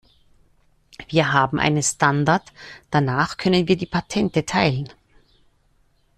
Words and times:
Wir 1.09 1.31
haben 1.31 1.59
einen 1.59 1.83
Standard, 1.83 2.51
danach 2.89 3.37
können 3.37 3.67
wir 3.67 3.77
die 3.77 3.85
Patente 3.85 4.43
teilen. 4.47 4.89